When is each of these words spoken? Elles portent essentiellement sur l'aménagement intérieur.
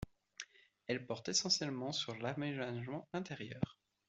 Elles 0.87 1.05
portent 1.05 1.29
essentiellement 1.29 1.91
sur 1.91 2.15
l'aménagement 2.17 3.07
intérieur. 3.13 3.77